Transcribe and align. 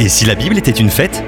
Et 0.00 0.08
si 0.08 0.24
la 0.26 0.36
Bible 0.36 0.56
était 0.56 0.70
une 0.70 0.90
fête 0.90 1.24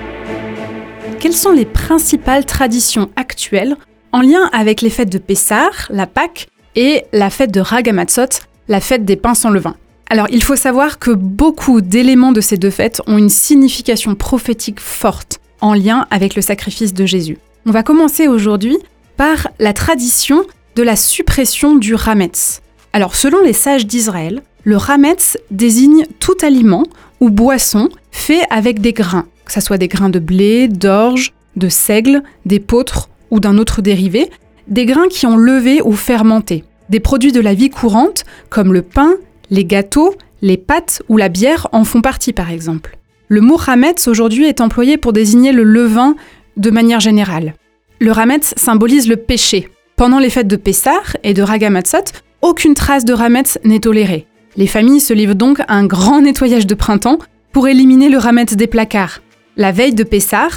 Quelles 1.19 1.35
sont 1.35 1.51
les 1.51 1.65
principales 1.65 2.47
traditions 2.47 3.11
actuelles 3.17 3.77
en 4.13 4.21
lien 4.21 4.49
avec 4.53 4.81
les 4.81 4.91
fêtes 4.91 5.11
de 5.11 5.19
Pessah, 5.19 5.71
la 5.89 6.07
Pâque, 6.07 6.47
et 6.77 7.03
la 7.13 7.31
fête 7.31 7.51
de 7.51 7.61
Ragamatzot, 7.61 8.45
la 8.69 8.81
fête 8.81 9.05
des 9.05 9.17
pains 9.17 9.35
sans 9.35 9.51
levain? 9.51 9.75
Alors 10.09 10.29
il 10.31 10.45
faut 10.45 10.55
savoir 10.55 11.01
que 11.01 11.11
beaucoup 11.11 11.81
d'éléments 11.81 12.31
de 12.31 12.41
ces 12.41 12.57
deux 12.57 12.71
fêtes 12.71 13.03
ont 13.09 13.19
une 13.19 13.29
signification 13.29 14.15
prophétique 14.15 14.79
forte 14.79 15.41
en 15.61 15.75
lien 15.75 16.07
avec 16.13 16.37
le 16.37 16.43
sacrifice 16.43 16.95
de 16.95 17.07
Jésus. 17.07 17.39
On 17.67 17.73
va 17.73 17.83
commencer 17.83 18.29
aujourd'hui 18.29 18.79
par 19.17 19.49
la 19.59 19.73
tradition 19.73 20.45
de 20.77 20.85
la 20.85 20.95
suppression 20.95 21.75
du 21.75 21.97
Rametz. 21.97 22.61
Alors 22.93 23.17
selon 23.17 23.43
les 23.43 23.53
sages 23.53 23.87
d'Israël, 23.87 24.43
le 24.63 24.77
Rametz 24.77 25.39
désigne 25.51 26.07
tout 26.21 26.37
aliment 26.43 26.85
ou 27.19 27.31
boisson 27.31 27.89
fait 28.11 28.43
avec 28.51 28.81
des 28.81 28.93
grains, 28.93 29.27
que 29.45 29.53
ce 29.53 29.61
soit 29.61 29.79
des 29.79 29.89
grains 29.89 30.11
de 30.11 30.19
blé, 30.19 30.69
d'orge, 30.69 31.33
de 31.57 31.69
seigle, 31.69 32.23
d'épeautre 32.47 33.09
ou 33.31 33.41
d'un 33.41 33.59
autre 33.59 33.83
dérivé, 33.83 34.31
des 34.69 34.87
grains 34.87 35.09
qui 35.09 35.27
ont 35.27 35.37
levé 35.37 35.81
ou 35.83 35.93
fermenté. 35.93 36.65
Des 36.89 37.01
produits 37.01 37.33
de 37.33 37.41
la 37.41 37.55
vie 37.55 37.71
courante, 37.71 38.25
comme 38.49 38.73
le 38.73 38.83
pain, 38.83 39.15
les 39.51 39.65
gâteaux, 39.65 40.15
les 40.43 40.57
pâtes 40.57 41.03
ou 41.09 41.17
la 41.17 41.29
bière 41.29 41.69
en 41.73 41.85
font 41.85 42.01
partie 42.01 42.33
par 42.33 42.51
exemple. 42.51 42.97
Le 43.29 43.41
mot 43.41 43.57
rametz 43.57 44.09
aujourd'hui 44.09 44.47
est 44.47 44.61
employé 44.61 44.97
pour 44.97 45.13
désigner 45.13 45.53
le 45.53 45.63
levain 45.63 46.17
de 46.57 46.71
manière 46.71 47.01
générale. 47.01 47.55
Le 48.01 48.13
rametz 48.13 48.55
symbolise 48.57 49.09
le 49.09 49.17
péché. 49.17 49.69
Pendant 49.97 50.19
les 50.19 50.31
fêtes 50.31 50.49
de 50.49 50.57
Pessah 50.57 51.03
et 51.23 51.35
de 51.35 51.43
Ragamatzot, 51.43 52.13
aucune 52.43 52.75
trace 52.75 53.05
de 53.05 53.13
rametz 53.13 53.59
n'est 53.65 53.81
tolérée. 53.81 54.27
Les 54.57 54.67
familles 54.67 55.01
se 55.01 55.13
livrent 55.13 55.35
donc 55.35 55.61
à 55.61 55.75
un 55.75 55.87
grand 55.87 56.23
nettoyage 56.23 56.67
de 56.67 56.75
printemps 56.75 57.19
pour 57.53 57.69
éliminer 57.69 58.09
le 58.09 58.19
rametz 58.19 58.55
des 58.55 58.67
placards. 58.67 59.21
La 59.57 59.73
veille 59.73 59.95
de 59.95 60.05
Pessah, 60.05 60.49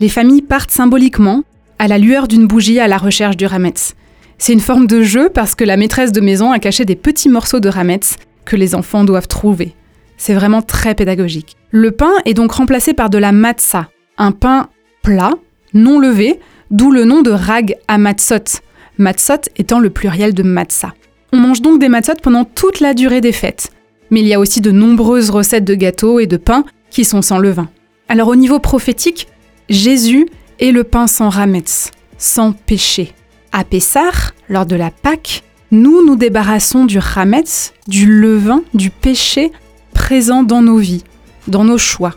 les 0.00 0.08
familles 0.08 0.42
partent 0.42 0.70
symboliquement 0.70 1.44
à 1.78 1.88
la 1.88 1.98
lueur 1.98 2.28
d'une 2.28 2.46
bougie 2.46 2.80
à 2.80 2.88
la 2.88 2.98
recherche 2.98 3.36
du 3.36 3.46
rametz. 3.46 3.94
C'est 4.38 4.52
une 4.52 4.60
forme 4.60 4.86
de 4.86 5.02
jeu 5.02 5.28
parce 5.28 5.54
que 5.54 5.64
la 5.64 5.76
maîtresse 5.76 6.12
de 6.12 6.20
maison 6.20 6.50
a 6.50 6.58
caché 6.58 6.84
des 6.84 6.96
petits 6.96 7.28
morceaux 7.28 7.60
de 7.60 7.68
rametz 7.68 8.16
que 8.44 8.56
les 8.56 8.74
enfants 8.74 9.04
doivent 9.04 9.28
trouver. 9.28 9.74
C'est 10.16 10.34
vraiment 10.34 10.62
très 10.62 10.94
pédagogique. 10.94 11.56
Le 11.70 11.90
pain 11.90 12.12
est 12.24 12.34
donc 12.34 12.52
remplacé 12.52 12.94
par 12.94 13.10
de 13.10 13.18
la 13.18 13.32
matzah, 13.32 13.88
un 14.18 14.32
pain 14.32 14.68
plat, 15.02 15.32
non 15.72 15.98
levé, 15.98 16.40
d'où 16.70 16.90
le 16.90 17.04
nom 17.04 17.22
de 17.22 17.30
rag 17.30 17.76
à 17.88 17.96
matzot, 17.98 18.60
matzot 18.98 19.48
étant 19.56 19.78
le 19.78 19.90
pluriel 19.90 20.34
de 20.34 20.42
matzah. 20.42 20.94
On 21.32 21.38
mange 21.38 21.62
donc 21.62 21.78
des 21.78 21.88
matzot 21.88 22.14
pendant 22.22 22.44
toute 22.44 22.80
la 22.80 22.92
durée 22.92 23.20
des 23.20 23.32
fêtes. 23.32 23.70
Mais 24.10 24.20
il 24.20 24.26
y 24.26 24.34
a 24.34 24.40
aussi 24.40 24.60
de 24.60 24.70
nombreuses 24.70 25.30
recettes 25.30 25.64
de 25.64 25.74
gâteaux 25.74 26.20
et 26.20 26.26
de 26.26 26.36
pain 26.36 26.64
qui 26.90 27.04
sont 27.04 27.22
sans 27.22 27.38
levain. 27.38 27.68
Alors 28.08 28.28
au 28.28 28.36
niveau 28.36 28.58
prophétique, 28.58 29.28
Jésus 29.68 30.26
est 30.58 30.72
le 30.72 30.84
pain 30.84 31.06
sans 31.06 31.28
rametz, 31.28 31.90
sans 32.18 32.52
péché. 32.52 33.12
À 33.52 33.64
Pessah, 33.64 34.32
lors 34.48 34.66
de 34.66 34.76
la 34.76 34.90
Pâque, 34.90 35.44
nous 35.70 36.04
nous 36.04 36.16
débarrassons 36.16 36.84
du 36.84 36.98
rametz, 36.98 37.72
du 37.86 38.06
levain, 38.06 38.62
du 38.74 38.90
péché 38.90 39.52
présent 39.94 40.42
dans 40.42 40.62
nos 40.62 40.76
vies, 40.76 41.04
dans 41.46 41.64
nos 41.64 41.78
choix, 41.78 42.14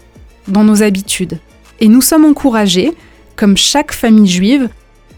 dans 0.47 0.63
nos 0.63 0.81
habitudes. 0.81 1.39
Et 1.79 1.87
nous 1.87 2.01
sommes 2.01 2.25
encouragés, 2.25 2.91
comme 3.35 3.57
chaque 3.57 3.91
famille 3.91 4.27
juive, 4.27 4.69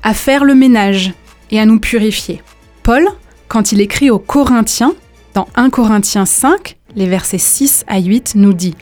à 0.04 0.14
faire 0.14 0.44
le 0.44 0.56
ménage 0.56 1.14
et 1.52 1.60
à 1.60 1.66
nous 1.66 1.80
purifier. 1.80 2.42
Paul, 2.84 3.08
quand 3.48 3.72
il 3.72 3.82
écrit 3.82 4.10
aux 4.10 4.20
Corinthiens, 4.20 4.94
dans 5.36 5.48
1 5.56 5.70
Corinthiens 5.70 6.26
5, 6.26 6.78
les 6.96 7.08
versets 7.08 7.38
6 7.38 7.84
à 7.88 8.00
8, 8.00 8.34
nous 8.36 8.54
dit 8.54 8.74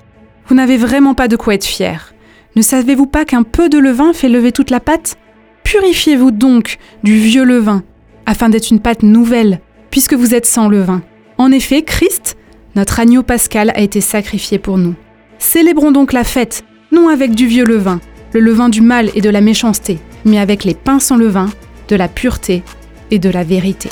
Vous 0.47 0.55
n'avez 0.55 0.77
vraiment 0.77 1.15
pas 1.15 1.27
de 1.27 1.35
quoi 1.35 1.55
être 1.55 1.65
fier. 1.65 2.13
Ne 2.55 2.61
savez-vous 2.61 3.07
pas 3.07 3.25
qu'un 3.25 3.41
peu 3.41 3.69
de 3.69 3.79
levain 3.79 4.13
fait 4.13 4.29
lever 4.29 4.51
toute 4.51 4.69
la 4.69 4.79
pâte? 4.79 5.17
Purifiez-vous 5.63 6.29
donc 6.29 6.77
du 7.03 7.17
vieux 7.17 7.43
levain, 7.43 7.81
afin 8.28 8.50
d'être 8.50 8.69
une 8.69 8.79
pâte 8.79 9.01
nouvelle, 9.01 9.61
puisque 9.89 10.13
vous 10.13 10.35
êtes 10.35 10.45
sans 10.45 10.69
levain. 10.69 11.01
En 11.39 11.51
effet, 11.51 11.81
Christ, 11.81 12.38
notre 12.75 12.99
agneau 12.99 13.23
pascal, 13.23 13.72
a 13.75 13.81
été 13.81 13.99
sacrifié 13.99 14.59
pour 14.59 14.78
nous. 14.78 14.94
Célébrons 15.39 15.91
donc 15.91 16.13
la 16.13 16.23
fête, 16.23 16.63
non 16.91 17.09
avec 17.09 17.33
du 17.33 17.47
vieux 17.47 17.66
levain, 17.66 17.99
le 18.31 18.41
levain 18.41 18.69
du 18.69 18.81
mal 18.81 19.09
et 19.16 19.22
de 19.22 19.29
la 19.31 19.41
méchanceté, 19.41 19.97
mais 20.23 20.38
avec 20.38 20.66
les 20.66 20.75
pains 20.75 20.99
sans 20.99 21.17
levain, 21.17 21.49
de 21.88 21.95
la 21.95 22.07
pureté 22.07 22.61
et 23.09 23.17
de 23.17 23.29
la 23.29 23.44
vérité. 23.44 23.89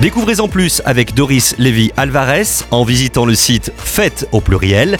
Découvrez 0.00 0.40
en 0.40 0.48
plus 0.48 0.80
avec 0.86 1.14
Doris 1.14 1.54
Lévy 1.58 1.92
Alvarez 1.98 2.64
en 2.70 2.84
visitant 2.84 3.26
le 3.26 3.34
site 3.34 3.70
fête 3.76 4.26
au 4.32 4.40
pluriel 4.40 4.96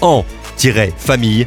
en-famille.fr. 0.00 1.46